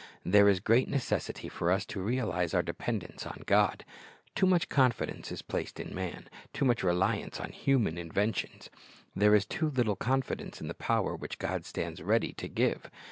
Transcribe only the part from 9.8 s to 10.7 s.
confidence in